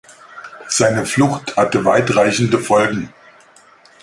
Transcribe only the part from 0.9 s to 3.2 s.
Flucht hatte weitreichende Folgen.